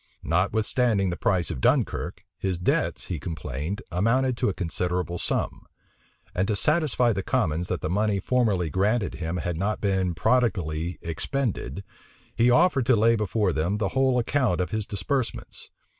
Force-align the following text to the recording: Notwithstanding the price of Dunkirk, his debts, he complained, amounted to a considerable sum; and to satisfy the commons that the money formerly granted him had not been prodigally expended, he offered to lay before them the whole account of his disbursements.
Notwithstanding 0.23 1.11
the 1.11 1.15
price 1.15 1.51
of 1.51 1.61
Dunkirk, 1.61 2.25
his 2.35 2.57
debts, 2.57 3.05
he 3.05 3.19
complained, 3.19 3.83
amounted 3.91 4.35
to 4.37 4.49
a 4.49 4.53
considerable 4.55 5.19
sum; 5.19 5.67
and 6.33 6.47
to 6.47 6.55
satisfy 6.55 7.13
the 7.13 7.21
commons 7.21 7.67
that 7.67 7.81
the 7.81 7.87
money 7.91 8.19
formerly 8.19 8.71
granted 8.71 9.13
him 9.13 9.37
had 9.37 9.57
not 9.57 9.79
been 9.79 10.15
prodigally 10.15 10.97
expended, 11.03 11.83
he 12.35 12.49
offered 12.49 12.87
to 12.87 12.95
lay 12.95 13.15
before 13.15 13.53
them 13.53 13.77
the 13.77 13.89
whole 13.89 14.17
account 14.17 14.59
of 14.59 14.71
his 14.71 14.87
disbursements. 14.87 15.69